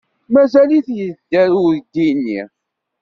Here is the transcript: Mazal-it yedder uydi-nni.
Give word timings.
Mazal-it 0.33 0.87
yedder 0.97 1.49
uydi-nni. 1.65 2.41